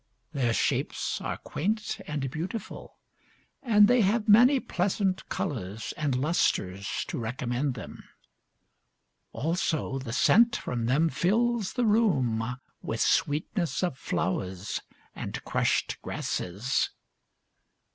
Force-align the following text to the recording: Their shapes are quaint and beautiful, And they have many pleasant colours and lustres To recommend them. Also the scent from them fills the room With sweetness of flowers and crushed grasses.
Their 0.33 0.51
shapes 0.55 1.21
are 1.23 1.37
quaint 1.37 1.99
and 2.07 2.31
beautiful, 2.31 2.97
And 3.61 3.87
they 3.87 4.01
have 4.01 4.27
many 4.27 4.59
pleasant 4.59 5.29
colours 5.29 5.93
and 5.95 6.15
lustres 6.15 7.05
To 7.09 7.19
recommend 7.19 7.75
them. 7.75 8.05
Also 9.31 9.99
the 9.99 10.11
scent 10.11 10.55
from 10.55 10.87
them 10.87 11.09
fills 11.09 11.73
the 11.73 11.85
room 11.85 12.57
With 12.81 12.99
sweetness 12.99 13.83
of 13.83 13.95
flowers 13.95 14.81
and 15.13 15.43
crushed 15.45 16.01
grasses. 16.01 16.89